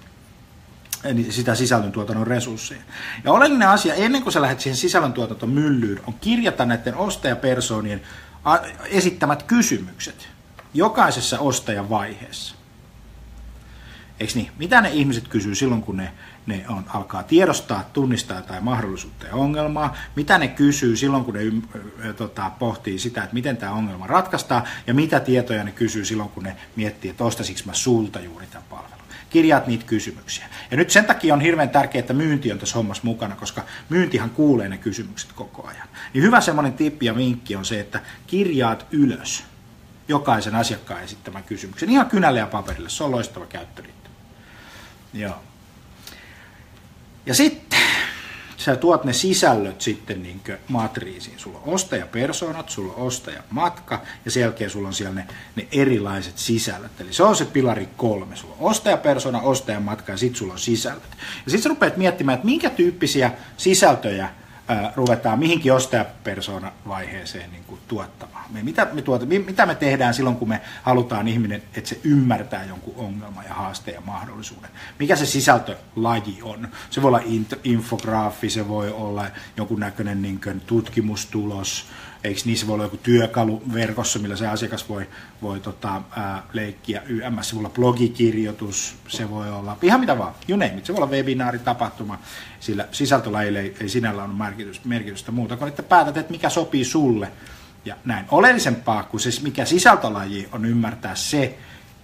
sitä 1.29 1.55
sisällöntuotannon 1.55 2.27
resursseja. 2.27 2.81
Ja 3.23 3.31
oleellinen 3.31 3.69
asia, 3.69 3.93
ennen 3.93 4.23
kuin 4.23 4.33
sä 4.33 4.41
lähdet 4.41 4.59
siihen 4.59 4.77
sisällöntuotantomyllyyn, 4.77 6.01
on 6.07 6.13
kirjata 6.21 6.65
näiden 6.65 6.95
ostajapersoonien 6.95 8.01
esittämät 8.85 9.43
kysymykset 9.43 10.29
jokaisessa 10.73 11.39
ostajan 11.39 11.89
vaiheessa. 11.89 12.55
Eikö 14.19 14.33
niin? 14.35 14.51
Mitä 14.57 14.81
ne 14.81 14.89
ihmiset 14.89 15.27
kysyy 15.27 15.55
silloin, 15.55 15.81
kun 15.81 15.97
ne, 15.97 16.13
ne 16.45 16.65
on, 16.69 16.85
alkaa 16.87 17.23
tiedostaa, 17.23 17.89
tunnistaa 17.93 18.37
jotain 18.37 18.63
mahdollisuutta 18.63 19.27
ja 19.27 19.35
ongelmaa? 19.35 19.95
Mitä 20.15 20.37
ne 20.37 20.47
kysyy 20.47 20.95
silloin, 20.95 21.25
kun 21.25 21.33
ne 21.33 21.39
ö, 22.05 22.13
tota, 22.13 22.51
pohtii 22.59 22.99
sitä, 22.99 23.23
että 23.23 23.33
miten 23.33 23.57
tämä 23.57 23.71
ongelma 23.71 24.07
ratkaistaan? 24.07 24.63
Ja 24.87 24.93
mitä 24.93 25.19
tietoja 25.19 25.63
ne 25.63 25.71
kysyy 25.71 26.05
silloin, 26.05 26.29
kun 26.29 26.43
ne 26.43 26.55
miettii, 26.75 27.11
että 27.11 27.23
ostaisinko 27.23 27.61
mä 27.65 27.73
sulta 27.73 28.19
juuri 28.19 28.47
tämän 28.47 28.67
palvelun? 28.69 29.00
Kirjaat 29.31 29.67
niitä 29.67 29.85
kysymyksiä. 29.85 30.45
Ja 30.71 30.77
nyt 30.77 30.89
sen 30.89 31.05
takia 31.05 31.33
on 31.33 31.41
hirveän 31.41 31.69
tärkeää, 31.69 31.99
että 31.99 32.13
myynti 32.13 32.51
on 32.51 32.59
tässä 32.59 32.75
hommassa 32.75 33.03
mukana, 33.03 33.35
koska 33.35 33.63
myyntihan 33.89 34.29
kuulee 34.29 34.69
ne 34.69 34.77
kysymykset 34.77 35.33
koko 35.33 35.67
ajan. 35.67 35.87
Niin 36.13 36.23
hyvä 36.23 36.41
semmoinen 36.41 36.73
tippi 36.73 37.05
ja 37.05 37.15
vinkki 37.15 37.55
on 37.55 37.65
se, 37.65 37.79
että 37.79 37.99
kirjaat 38.27 38.85
ylös 38.91 39.43
jokaisen 40.07 40.55
asiakkaan 40.55 41.03
esittämän 41.03 41.43
kysymyksen. 41.43 41.89
Ihan 41.89 42.09
kynälle 42.09 42.39
ja 42.39 42.47
paperille, 42.47 42.89
se 42.89 43.03
on 43.03 43.11
loistava 43.11 43.45
käyttöriittö. 43.45 44.09
Joo. 45.13 45.35
Ja 47.25 47.33
sitten 47.33 47.60
sä 48.65 48.75
tuot 48.75 49.03
ne 49.03 49.13
sisällöt 49.13 49.81
sitten 49.81 50.23
niin 50.23 50.41
matriisiin. 50.67 51.39
Sulla 51.39 51.59
on 51.65 51.73
ostajapersonat, 51.73 52.69
sulla 52.69 52.93
on 52.93 53.07
ostajamatka 53.07 54.01
ja 54.25 54.31
sen 54.31 54.41
jälkeen 54.41 54.69
sulla 54.69 54.87
on 54.87 54.93
siellä 54.93 55.15
ne, 55.15 55.27
ne 55.55 55.67
erilaiset 55.71 56.37
sisällöt. 56.37 57.01
Eli 57.01 57.13
se 57.13 57.23
on 57.23 57.35
se 57.35 57.45
pilari 57.45 57.89
kolme. 57.97 58.35
Sulla 58.35 58.55
on 58.59 58.71
ostajapersona, 58.71 59.41
ostajamatka 59.41 60.11
ja 60.11 60.17
sitten 60.17 60.37
sulla 60.37 60.53
on 60.53 60.59
sisällöt. 60.59 61.11
Ja 61.45 61.51
sitten 61.51 61.61
sä 61.61 61.69
rupeat 61.69 61.97
miettimään, 61.97 62.35
että 62.35 62.45
minkä 62.45 62.69
tyyppisiä 62.69 63.31
sisältöjä 63.57 64.29
ruvetaan 64.95 65.39
mihinkin 65.39 65.73
ostajapersona 65.73 66.71
vaiheeseen 66.87 67.51
niin 67.51 67.63
kuin 67.63 67.81
tuottamaan. 67.87 68.45
Me, 68.49 68.63
mitä, 68.63 68.87
me 68.93 69.01
tuota, 69.01 69.25
mitä 69.25 69.65
me 69.65 69.75
tehdään 69.75 70.13
silloin, 70.13 70.35
kun 70.35 70.49
me 70.49 70.61
halutaan 70.83 71.27
ihminen, 71.27 71.63
että 71.73 71.89
se 71.89 71.99
ymmärtää 72.03 72.63
jonkun 72.63 72.93
ongelman 72.97 73.45
ja 73.45 73.53
haasteen 73.53 73.95
ja 73.95 74.01
mahdollisuuden. 74.01 74.69
Mikä 74.99 75.15
se 75.15 75.25
sisältölaji 75.25 76.39
on? 76.41 76.67
Se 76.89 77.01
voi 77.01 77.09
olla 77.09 77.21
infograafi, 77.63 78.49
se 78.49 78.67
voi 78.67 78.91
olla 78.91 79.25
jonkun 79.57 79.79
näköinen 79.79 80.21
niin 80.21 80.41
tutkimustulos, 80.65 81.85
eikö 82.23 82.41
niissä 82.45 82.67
voi 82.67 82.73
olla 82.73 82.83
joku 82.83 82.97
työkalu 82.97 83.63
verkossa, 83.73 84.19
millä 84.19 84.35
se 84.35 84.47
asiakas 84.47 84.89
voi, 84.89 85.09
voi 85.41 85.59
tota, 85.59 86.01
ää, 86.11 86.43
leikkiä 86.53 87.01
YMS, 87.05 87.49
se 87.49 87.55
voi 87.55 87.59
olla 87.59 87.69
blogikirjoitus, 87.69 88.95
se 89.07 89.29
voi 89.29 89.49
olla 89.49 89.77
ihan 89.81 89.99
mitä 89.99 90.17
vaan, 90.17 90.33
you 90.49 90.59
name 90.59 90.73
it. 90.77 90.85
se 90.85 90.93
voi 90.93 91.03
olla 91.03 91.11
webinaari, 91.11 91.59
tapahtuma, 91.59 92.19
sillä 92.59 92.87
sisältölajille 92.91 93.59
ei, 93.59 93.75
ei 93.81 93.89
sinällä 93.89 94.23
ole 94.23 94.33
merkitystä, 94.33 94.87
merkitystä 94.87 95.31
muuta 95.31 95.57
kuin, 95.57 95.69
että 95.69 95.83
päätät, 95.83 96.17
että 96.17 96.31
mikä 96.31 96.49
sopii 96.49 96.85
sulle 96.85 97.31
ja 97.85 97.95
näin. 98.05 98.25
Oleellisempaa 98.31 99.03
kuin 99.03 99.21
se, 99.21 99.29
mikä 99.41 99.65
sisältölaji 99.65 100.49
on 100.51 100.65
ymmärtää 100.65 101.15
se, 101.15 101.57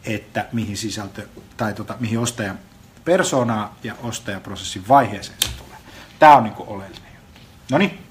että 0.03 0.45
mihin 0.51 0.77
sisältö, 0.77 1.27
tai 1.57 1.73
tota, 1.73 1.95
mihin 1.99 2.19
ostajan 2.19 2.59
persoonaa 3.05 3.77
ja 3.83 3.95
ostajaprosessin 4.03 4.87
vaiheeseen 4.87 5.37
se 5.39 5.49
tulee. 5.57 5.77
Tämä 6.19 6.35
on 6.35 6.43
niin 6.43 6.53
oleellinen 6.57 7.11
juttu. 7.15 7.41
No 7.71 7.77
niin, 7.77 8.06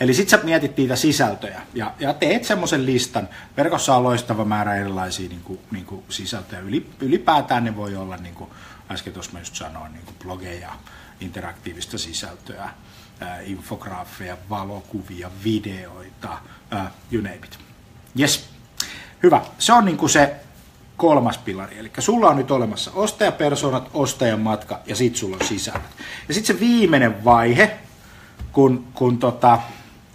Eli 0.00 0.14
sitten 0.14 0.38
sä 0.38 0.44
mietit 0.44 0.76
niitä 0.76 0.96
sisältöjä 0.96 1.62
ja, 1.74 1.94
ja 1.98 2.14
teet 2.14 2.44
semmoisen 2.44 2.86
listan. 2.86 3.28
Verkossa 3.56 3.96
on 3.96 4.02
loistava 4.02 4.44
määrä 4.44 4.74
erilaisia 4.74 5.28
niin 5.28 5.42
kuin, 5.42 5.58
niin 5.70 5.84
kuin 5.84 6.04
sisältöjä. 6.08 6.60
Yli, 6.60 6.90
ylipäätään 7.00 7.64
ne 7.64 7.76
voi 7.76 7.96
olla, 7.96 8.16
niin 8.16 8.34
kuin 8.34 8.50
äsken 8.90 9.12
tuossa 9.12 9.38
just 9.38 9.54
sanoin, 9.54 9.92
niin 9.92 10.04
kuin 10.04 10.16
blogeja, 10.22 10.72
interaktiivista 11.20 11.98
sisältöä, 11.98 12.70
infograafeja, 13.44 14.36
valokuvia, 14.50 15.30
videoita, 15.44 16.38
ää, 16.70 16.90
you 17.12 17.22
name 17.22 17.36
it. 17.36 17.58
Yes. 18.20 18.48
Hyvä. 19.22 19.40
Se 19.58 19.72
on 19.72 19.84
niin 19.84 19.96
kuin 19.96 20.10
se 20.10 20.36
kolmas 20.96 21.38
pilari. 21.38 21.78
Eli 21.78 21.90
sulla 21.98 22.28
on 22.28 22.36
nyt 22.36 22.50
olemassa 22.50 22.90
ostajapersonat, 22.94 23.90
ostajan 23.94 24.40
matka 24.40 24.80
ja 24.86 24.96
sitten 24.96 25.20
sulla 25.20 25.36
on 25.40 25.46
sisällöt. 25.46 25.82
Ja 26.28 26.34
sitten 26.34 26.56
se 26.56 26.60
viimeinen 26.60 27.24
vaihe, 27.24 27.78
kun, 28.52 28.86
kun 28.94 29.18
tota, 29.18 29.58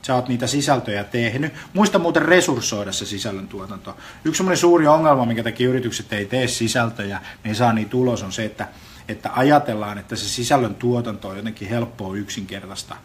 sä 0.07 0.15
oot 0.15 0.27
niitä 0.27 0.47
sisältöjä 0.47 1.03
tehnyt. 1.03 1.53
Muista 1.73 1.99
muuten 1.99 2.21
resurssoida 2.21 2.91
se 2.91 3.05
sisällöntuotanto. 3.05 3.97
Yksi 4.23 4.37
semmoinen 4.37 4.57
suuri 4.57 4.87
ongelma, 4.87 5.25
minkä 5.25 5.43
takia 5.43 5.69
yritykset 5.69 6.13
ei 6.13 6.25
tee 6.25 6.47
sisältöjä, 6.47 7.21
niin 7.43 7.55
saa 7.55 7.73
niitä 7.73 7.97
ulos, 7.97 8.23
on 8.23 8.31
se, 8.31 8.45
että, 8.45 8.67
että 9.07 9.29
ajatellaan, 9.33 9.97
että 9.97 10.15
se 10.15 10.29
sisällön 10.29 10.75
tuotanto 10.75 11.27
on 11.27 11.37
jotenkin 11.37 11.69
helppoa 11.69 12.15
yksinkertaista. 12.15 12.95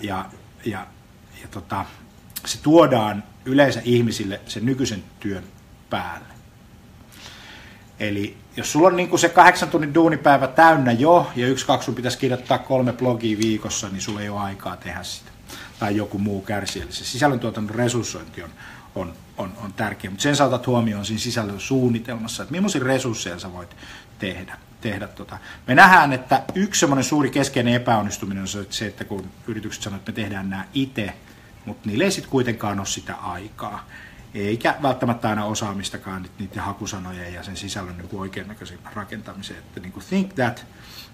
Ja, 0.00 0.26
ja, 0.64 0.86
ja 1.42 1.48
tota, 1.50 1.84
se 2.44 2.58
tuodaan 2.62 3.24
yleensä 3.44 3.80
ihmisille 3.84 4.40
sen 4.46 4.66
nykyisen 4.66 5.04
työn 5.20 5.44
päälle. 5.90 6.32
Eli 8.00 8.36
jos 8.56 8.72
sulla 8.72 8.88
on 8.88 8.96
niin 8.96 9.18
se 9.18 9.28
kahdeksan 9.28 9.70
tunnin 9.70 9.94
duunipäivä 9.94 10.46
täynnä 10.46 10.92
jo, 10.92 11.30
ja 11.36 11.46
yksi, 11.46 11.66
kaksi 11.66 11.92
pitäisi 11.92 12.18
kirjoittaa 12.18 12.58
kolme 12.58 12.92
blogia 12.92 13.38
viikossa, 13.38 13.88
niin 13.88 14.02
sulla 14.02 14.20
ei 14.20 14.28
ole 14.28 14.40
aikaa 14.40 14.76
tehdä 14.76 15.02
sitä 15.02 15.32
tai 15.82 15.96
joku 15.96 16.18
muu 16.18 16.42
kärsii. 16.42 16.82
Eli 16.82 16.92
se 16.92 17.04
sisällöntuotannon 17.04 17.74
resurssointi 17.74 18.42
on, 18.42 18.50
on, 18.94 19.12
on, 19.38 19.52
on 19.64 19.72
tärkeä, 19.72 20.10
mutta 20.10 20.22
sen 20.22 20.36
saatat 20.36 20.66
huomioon 20.66 21.06
siinä 21.06 21.20
sisällön 21.20 21.60
suunnitelmassa, 21.60 22.42
että 22.42 22.52
millaisia 22.52 22.84
resursseja 22.84 23.38
sä 23.38 23.52
voit 23.52 23.76
tehdä. 24.18 24.58
tehdä 24.80 25.08
tota. 25.08 25.38
Me 25.66 25.74
nähdään, 25.74 26.12
että 26.12 26.42
yksi 26.54 26.80
semmoinen 26.80 27.04
suuri 27.04 27.30
keskeinen 27.30 27.74
epäonnistuminen 27.74 28.42
on 28.42 28.66
se, 28.70 28.86
että 28.86 29.04
kun 29.04 29.30
yritykset 29.46 29.82
sanoo, 29.82 29.96
että 29.96 30.12
me 30.12 30.16
tehdään 30.16 30.50
nämä 30.50 30.64
itse, 30.74 31.12
mutta 31.64 31.88
niille 31.88 32.04
ei 32.04 32.10
sitten 32.10 32.30
kuitenkaan 32.30 32.78
ole 32.78 32.86
sitä 32.86 33.14
aikaa 33.14 33.86
eikä 34.34 34.74
välttämättä 34.82 35.28
aina 35.28 35.44
osaamistakaan 35.44 36.26
niiden 36.38 36.62
hakusanojen 36.62 37.34
ja 37.34 37.42
sen 37.42 37.56
sisällön 37.56 37.98
niin 37.98 38.08
oikeannäköisen 38.12 38.78
rakentamiseen. 38.94 39.58
Että 39.58 39.80
niin 39.80 39.92
kuin 39.92 40.04
think 40.08 40.34
that, 40.34 40.66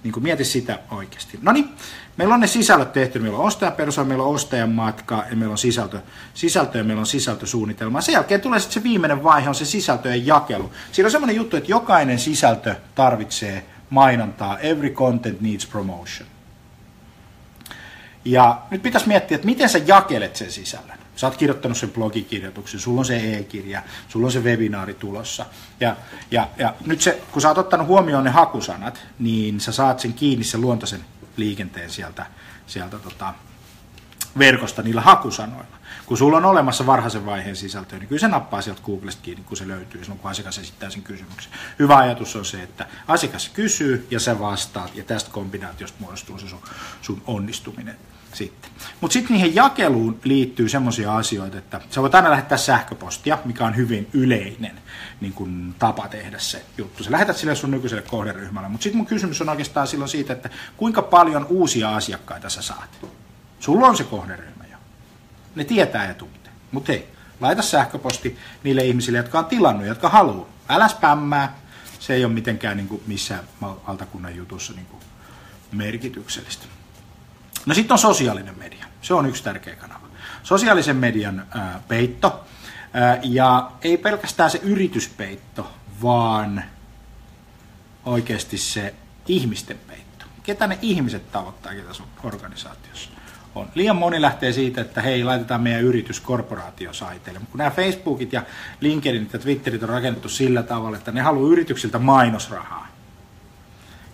niin 0.04 0.12
kuin 0.12 0.22
mieti 0.22 0.44
sitä 0.44 0.78
oikeasti. 0.90 1.38
No 1.42 1.52
niin, 1.52 1.68
meillä 2.16 2.34
on 2.34 2.40
ne 2.40 2.46
sisällöt 2.46 2.92
tehty, 2.92 3.18
meillä 3.18 3.38
on 3.38 3.44
ostajapersoon, 3.44 4.08
meillä 4.08 4.24
on 4.24 4.34
ostajan 4.34 4.70
matka 4.70 5.24
ja 5.30 5.36
meillä 5.36 5.52
on 5.52 5.58
sisältö, 5.58 6.00
sisältö 6.34 6.78
ja 6.78 6.84
meillä 6.84 7.00
on 7.00 7.06
sisältösuunnitelma. 7.06 8.00
Sen 8.00 8.12
jälkeen 8.12 8.40
tulee 8.40 8.60
sitten 8.60 8.82
se 8.82 8.82
viimeinen 8.82 9.24
vaihe, 9.24 9.48
on 9.48 9.54
se 9.54 9.64
sisältöjen 9.64 10.26
jakelu. 10.26 10.72
Siinä 10.92 11.06
on 11.06 11.10
semmoinen 11.10 11.36
juttu, 11.36 11.56
että 11.56 11.70
jokainen 11.70 12.18
sisältö 12.18 12.74
tarvitsee 12.94 13.66
mainontaa. 13.90 14.58
Every 14.58 14.90
content 14.90 15.40
needs 15.40 15.66
promotion. 15.66 16.28
Ja 18.24 18.62
nyt 18.70 18.82
pitäisi 18.82 19.08
miettiä, 19.08 19.34
että 19.34 19.46
miten 19.46 19.68
sä 19.68 19.78
jakelet 19.78 20.36
sen 20.36 20.52
sisällön. 20.52 20.98
Sä 21.18 21.26
oot 21.26 21.36
kirjoittanut 21.36 21.78
sen 21.78 21.90
blogikirjoituksen, 21.90 22.80
sulla 22.80 22.98
on 22.98 23.04
se 23.04 23.36
e-kirja, 23.36 23.82
sulla 24.08 24.26
on 24.26 24.32
se 24.32 24.40
webinaari 24.40 24.94
tulossa. 24.94 25.46
Ja, 25.80 25.96
ja, 26.30 26.48
ja 26.56 26.74
nyt 26.86 27.00
se, 27.00 27.22
kun 27.32 27.42
sä 27.42 27.48
oot 27.48 27.58
ottanut 27.58 27.86
huomioon 27.86 28.24
ne 28.24 28.30
hakusanat, 28.30 29.00
niin 29.18 29.60
sä 29.60 29.72
saat 29.72 30.00
sen 30.00 30.12
kiinni 30.12 30.44
sen 30.44 30.60
luontaisen 30.60 31.04
liikenteen 31.36 31.90
sieltä, 31.90 32.26
sieltä 32.66 32.98
tota, 32.98 33.34
verkosta 34.38 34.82
niillä 34.82 35.00
hakusanoilla. 35.00 35.78
Kun 36.06 36.18
sulla 36.18 36.36
on 36.36 36.44
olemassa 36.44 36.86
varhaisen 36.86 37.26
vaiheen 37.26 37.56
sisältöä, 37.56 37.98
niin 37.98 38.08
kyllä 38.08 38.20
se 38.20 38.28
nappaa 38.28 38.62
sieltä 38.62 38.82
Googlesta 38.84 39.22
kiinni, 39.22 39.44
kun 39.44 39.56
se 39.56 39.68
löytyy 39.68 40.04
silloin, 40.04 40.20
kun 40.20 40.30
asiakas 40.30 40.58
esittää 40.58 40.90
sen 40.90 41.02
kysymyksen. 41.02 41.52
Hyvä 41.78 41.96
ajatus 41.96 42.36
on 42.36 42.44
se, 42.44 42.62
että 42.62 42.86
asiakas 43.08 43.48
kysyy 43.48 44.06
ja 44.10 44.20
sä 44.20 44.38
vastaat, 44.38 44.96
ja 44.96 45.04
tästä 45.04 45.30
kombinaatiosta 45.30 45.98
muodostuu 46.00 46.38
se 46.38 46.48
sun, 46.48 46.62
sun 47.02 47.22
onnistuminen 47.26 47.96
sitten. 48.38 48.70
Mutta 49.00 49.12
sitten 49.12 49.34
niihin 49.34 49.54
jakeluun 49.54 50.20
liittyy 50.24 50.68
semmoisia 50.68 51.16
asioita, 51.16 51.58
että 51.58 51.80
sä 51.90 52.02
voit 52.02 52.14
aina 52.14 52.30
lähettää 52.30 52.58
sähköpostia, 52.58 53.38
mikä 53.44 53.64
on 53.64 53.76
hyvin 53.76 54.08
yleinen 54.12 54.80
niin 55.20 55.32
kun 55.32 55.74
tapa 55.78 56.08
tehdä 56.08 56.38
se 56.38 56.64
juttu. 56.78 57.04
Sä 57.04 57.10
lähetät 57.10 57.36
sille 57.36 57.54
sun 57.54 57.70
nykyiselle 57.70 58.02
kohderyhmälle, 58.02 58.68
mutta 58.68 58.82
sitten 58.82 58.96
mun 58.96 59.06
kysymys 59.06 59.40
on 59.40 59.48
oikeastaan 59.48 59.86
silloin 59.86 60.08
siitä, 60.08 60.32
että 60.32 60.50
kuinka 60.76 61.02
paljon 61.02 61.46
uusia 61.48 61.96
asiakkaita 61.96 62.48
sä 62.48 62.62
saat. 62.62 63.06
Sulla 63.60 63.86
on 63.86 63.96
se 63.96 64.04
kohderyhmä 64.04 64.64
jo. 64.70 64.76
Ne 65.54 65.64
tietää 65.64 66.08
ja 66.08 66.14
tuntee. 66.14 66.52
Mutta 66.72 66.92
hei, 66.92 67.08
laita 67.40 67.62
sähköposti 67.62 68.38
niille 68.64 68.84
ihmisille, 68.84 69.18
jotka 69.18 69.38
on 69.38 69.46
tilannut, 69.46 69.86
jotka 69.86 70.08
haluaa. 70.08 70.48
Älä 70.68 70.88
spämmää. 70.88 71.58
Se 71.98 72.14
ei 72.14 72.24
ole 72.24 72.32
mitenkään 72.32 72.76
niin 72.76 72.88
kuin 72.88 73.02
missään 73.06 73.44
valtakunnan 73.62 74.36
jutussa 74.36 74.72
niin 74.72 74.86
kuin 74.86 75.02
merkityksellistä. 75.72 76.66
No 77.66 77.74
sitten 77.74 77.94
on 77.94 77.98
sosiaalinen 77.98 78.58
media. 78.58 78.86
Se 79.02 79.14
on 79.14 79.26
yksi 79.26 79.44
tärkeä 79.44 79.76
kanava. 79.76 80.06
Sosiaalisen 80.42 80.96
median 80.96 81.46
peitto. 81.88 82.44
Ja 83.22 83.70
ei 83.82 83.96
pelkästään 83.96 84.50
se 84.50 84.60
yrityspeitto, 84.62 85.70
vaan 86.02 86.64
oikeasti 88.04 88.58
se 88.58 88.94
ihmisten 89.28 89.78
peitto. 89.86 90.24
Ketä 90.42 90.66
ne 90.66 90.78
ihmiset 90.82 91.32
tavoittaa, 91.32 91.74
ketä 91.74 91.94
sun 91.94 92.06
organisaatiossa 92.22 93.10
on. 93.54 93.68
Liian 93.74 93.96
moni 93.96 94.20
lähtee 94.20 94.52
siitä, 94.52 94.80
että 94.80 95.02
hei, 95.02 95.24
laitetaan 95.24 95.60
meidän 95.60 95.82
yritys 95.82 96.20
korporaatiosaiteille. 96.20 97.38
Mutta 97.38 97.50
kun 97.50 97.58
nämä 97.58 97.70
Facebookit 97.70 98.32
ja 98.32 98.42
LinkedInit 98.80 99.32
ja 99.32 99.38
Twitterit 99.38 99.82
on 99.82 99.88
rakennettu 99.88 100.28
sillä 100.28 100.62
tavalla, 100.62 100.96
että 100.96 101.12
ne 101.12 101.20
haluaa 101.20 101.52
yrityksiltä 101.52 101.98
mainosrahaa. 101.98 102.88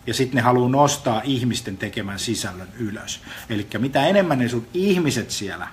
Ja 0.06 0.14
sitten 0.14 0.36
ne 0.36 0.42
haluaa 0.42 0.68
nostaa 0.68 1.20
ihmisten 1.24 1.76
tekemän 1.76 2.18
sisällön 2.18 2.68
ylös. 2.78 3.20
Eli 3.48 3.66
mitä 3.78 4.06
enemmän 4.06 4.38
ne 4.38 4.48
sun 4.48 4.66
ihmiset 4.74 5.30
siellä 5.30 5.68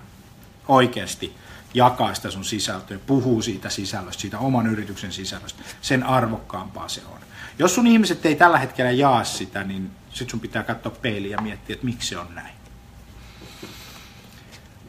oikeasti 0.68 1.36
jakaa 1.74 2.14
sitä 2.14 2.32
sun 2.32 2.46
sisältöä, 2.46 2.98
puhuu 3.08 3.42
siitä 3.42 3.70
sisällöstä, 3.70 4.22
siitä 4.22 4.40
oman 4.40 4.68
yrityksen 4.68 5.12
sisällöstä, 5.12 5.64
sen 5.82 6.04
arvokkaampaa 6.04 6.88
se 6.88 7.02
on. 7.14 7.20
Jos 7.60 7.76
sun 7.76 7.88
ihmiset 7.88 8.26
ei 8.26 8.36
tällä 8.36 8.58
hetkellä 8.58 8.92
jaa 8.92 9.24
sitä, 9.24 9.64
niin 9.64 9.92
sit 10.10 10.30
sun 10.30 10.40
pitää 10.40 10.64
katsoa 10.64 10.92
peiliä 11.02 11.32
ja 11.32 11.42
miettiä, 11.42 11.74
että 11.74 11.86
miksi 11.86 12.10
se 12.10 12.18
on 12.18 12.36
näin. 12.36 12.56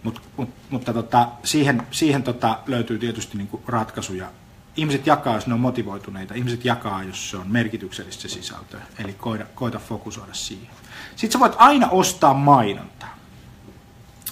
Mut, 0.02 0.22
mut, 0.36 0.50
mutta 0.70 0.92
tota, 0.92 1.28
siihen, 1.44 1.82
siihen 1.90 2.22
tota 2.22 2.58
löytyy 2.66 2.98
tietysti 2.98 3.38
niinku 3.38 3.62
ratkaisuja. 3.66 4.30
Ihmiset 4.76 5.06
jakaa, 5.06 5.34
jos 5.34 5.46
ne 5.46 5.54
on 5.54 5.60
motivoituneita. 5.60 6.34
Ihmiset 6.34 6.64
jakaa, 6.64 7.02
jos 7.02 7.30
se 7.30 7.36
on 7.36 7.48
merkityksellistä 7.48 8.22
se 8.22 8.28
sisältö. 8.28 8.78
Eli 9.04 9.12
koita, 9.12 9.44
koita 9.54 9.78
fokusoida 9.78 10.34
siihen. 10.34 10.74
Sitten 11.16 11.32
sä 11.32 11.40
voit 11.40 11.54
aina 11.56 11.88
ostaa 11.88 12.34
mainontaa. 12.34 13.16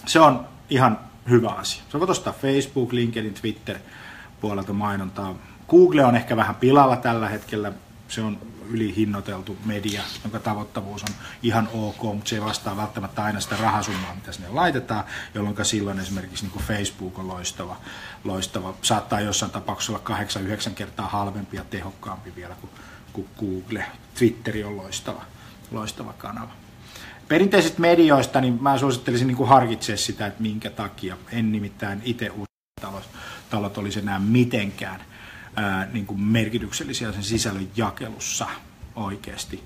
Se 0.06 0.20
on 0.20 0.46
ihan 0.70 0.98
hyvä 1.28 1.48
asia. 1.48 1.82
Sä 1.92 1.98
voit 1.98 2.10
ostaa 2.10 2.32
Facebook, 2.32 2.92
LinkedIn, 2.92 3.34
Twitter 3.34 3.78
puolelta 4.40 4.72
mainontaa. 4.72 5.34
Google 5.68 6.04
on 6.04 6.16
ehkä 6.16 6.36
vähän 6.36 6.54
pilalla 6.54 6.96
tällä 6.96 7.28
hetkellä. 7.28 7.72
Se 8.08 8.22
on 8.22 8.38
ylihinnoiteltu 8.70 9.56
media, 9.64 10.02
jonka 10.24 10.38
tavoittavuus 10.38 11.02
on 11.02 11.14
ihan 11.42 11.68
ok, 11.72 12.02
mutta 12.02 12.28
se 12.28 12.36
ei 12.36 12.44
vastaa 12.44 12.76
välttämättä 12.76 13.24
aina 13.24 13.40
sitä 13.40 13.56
rahasummaa, 13.56 14.14
mitä 14.14 14.32
sinne 14.32 14.48
laitetaan, 14.48 15.04
jolloin 15.34 15.56
silloin 15.62 15.98
esimerkiksi 16.00 16.44
niin 16.44 16.52
kuin 16.52 16.64
Facebook 16.64 17.18
on 17.18 17.28
loistava, 17.28 17.76
loistava. 18.24 18.74
Saattaa 18.82 19.20
jossain 19.20 19.52
tapauksessa 19.52 19.92
olla 19.92 20.24
8-9 20.70 20.74
kertaa 20.74 21.08
halvempi 21.08 21.56
ja 21.56 21.64
tehokkaampi 21.64 22.32
vielä 22.36 22.54
kuin, 22.54 22.70
kuin 23.12 23.28
Google. 23.38 23.84
Twitteri 24.18 24.64
on 24.64 24.76
loistava, 24.76 25.22
loistava 25.70 26.12
kanava. 26.12 26.52
Perinteisistä 27.28 27.80
medioista, 27.80 28.40
niin 28.40 28.62
mä 28.62 28.78
suosittelisin 28.78 29.26
niin 29.26 29.36
kuin 29.36 29.48
harkitsemaan 29.48 29.98
sitä, 29.98 30.26
että 30.26 30.42
minkä 30.42 30.70
takia. 30.70 31.16
En 31.32 31.52
nimittäin 31.52 32.02
itse 32.04 32.30
usko, 32.30 32.54
talot, 32.80 33.08
talot 33.50 33.78
olisi 33.78 33.98
enää 33.98 34.18
mitenkään 34.18 35.09
ää, 35.56 35.88
niin 35.92 36.06
kuin 36.06 36.20
merkityksellisiä 36.20 37.12
sen 37.12 37.24
sisällön 37.24 37.68
jakelussa 37.76 38.46
oikeasti, 38.94 39.64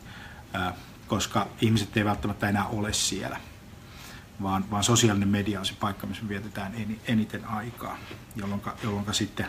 ää, 0.53 0.75
koska 1.07 1.49
ihmiset 1.61 1.97
ei 1.97 2.05
välttämättä 2.05 2.49
enää 2.49 2.67
ole 2.67 2.93
siellä, 2.93 3.41
vaan, 4.43 4.71
vaan 4.71 4.85
sosiaalinen 4.85 5.29
media 5.29 5.61
on 5.61 5.67
se 5.67 5.75
paikka, 5.81 6.07
missä 6.07 6.23
me 6.23 6.29
vietetään 6.29 6.75
eniten 7.07 7.45
aikaa, 7.45 7.99
jolloin, 8.37 8.63
jolloin 8.83 9.15
sitten 9.15 9.47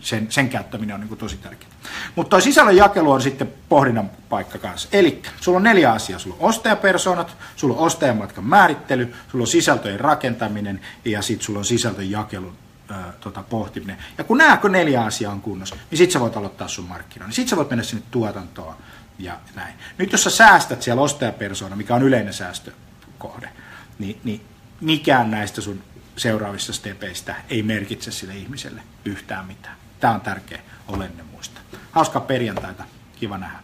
sen, 0.00 0.26
sen 0.30 0.48
käyttäminen 0.48 0.94
on 0.94 1.00
niin 1.00 1.08
kuin 1.08 1.18
tosi 1.18 1.36
tärkeää. 1.36 1.70
Mutta 2.16 2.30
tuo 2.30 2.40
sisällön 2.40 2.76
jakelu 2.76 3.10
on 3.10 3.22
sitten 3.22 3.52
pohdinnan 3.68 4.10
paikka 4.28 4.58
kanssa. 4.58 4.88
Eli 4.92 5.22
sulla 5.40 5.56
on 5.56 5.62
neljä 5.62 5.92
asiaa. 5.92 6.18
Sulla 6.18 6.36
on 6.40 6.48
ostajapersonat, 6.48 7.36
sulla 7.56 7.74
on 7.74 7.80
ostajamatkan 7.80 8.44
määrittely, 8.44 9.14
sulla 9.30 9.42
on 9.42 9.46
sisältöjen 9.46 10.00
rakentaminen 10.00 10.80
ja 11.04 11.22
sitten 11.22 11.46
sulla 11.46 11.58
on 11.58 11.64
sisältön 11.64 12.10
jakelun 12.10 12.56
tota, 13.20 13.42
pohtiminen. 13.42 13.98
Ja 14.18 14.24
kun 14.24 14.38
nämä 14.38 14.60
neljä 14.68 15.04
asiaa 15.04 15.32
on 15.32 15.40
kunnossa, 15.40 15.76
niin 15.90 15.98
sitten 15.98 16.12
sä 16.12 16.20
voit 16.20 16.36
aloittaa 16.36 16.68
sun 16.68 16.84
markkinoinnin. 16.84 17.34
Sitten 17.34 17.50
sä 17.50 17.56
voit 17.56 17.70
mennä 17.70 17.84
sinne 17.84 18.04
tuotantoon 18.10 18.74
ja 19.18 19.40
näin. 19.54 19.74
Nyt 19.98 20.12
jos 20.12 20.24
sä 20.24 20.30
säästät 20.30 20.82
siellä 20.82 21.02
ostajapersona, 21.02 21.76
mikä 21.76 21.94
on 21.94 22.02
yleinen 22.02 22.34
säästökohde, 22.34 23.52
niin, 23.98 24.20
niin 24.24 24.40
mikään 24.80 25.30
näistä 25.30 25.60
sun 25.60 25.82
seuraavista 26.16 26.72
stepeistä 26.72 27.34
ei 27.50 27.62
merkitse 27.62 28.10
sille 28.10 28.34
ihmiselle 28.34 28.82
yhtään 29.04 29.46
mitään. 29.46 29.76
Tämä 30.00 30.14
on 30.14 30.20
tärkeä 30.20 30.60
olenne 30.88 31.22
muista. 31.22 31.60
Hauskaa 31.90 32.22
perjantaita. 32.22 32.84
Kiva 33.20 33.38
nähdä. 33.38 33.58